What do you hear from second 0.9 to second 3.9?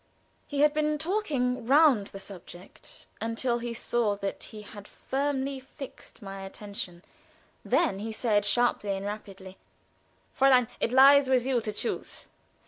talking round the subject until he